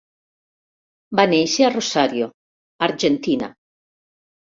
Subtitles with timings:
[1.19, 2.29] Va néixer a Rosario,
[2.87, 3.51] Argentina.